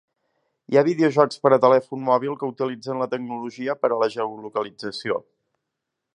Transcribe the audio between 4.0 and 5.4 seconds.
la geolocalització.